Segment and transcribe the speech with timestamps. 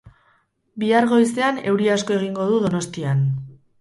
[0.83, 3.23] Bihar goizean euri asko egingo du Donostian